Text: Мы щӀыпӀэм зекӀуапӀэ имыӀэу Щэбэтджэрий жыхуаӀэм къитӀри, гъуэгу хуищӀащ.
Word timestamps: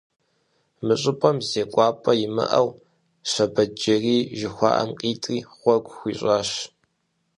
Мы 0.85 0.95
щӀыпӀэм 1.01 1.37
зекӀуапӀэ 1.49 2.11
имыӀэу 2.25 2.69
Щэбэтджэрий 3.31 4.23
жыхуаӀэм 4.39 4.91
къитӀри, 4.99 5.37
гъуэгу 5.59 5.93
хуищӀащ. 5.97 6.49